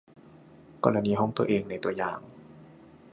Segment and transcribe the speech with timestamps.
[0.83, 2.19] กรณีห้องตัวเองในตัวอย่าง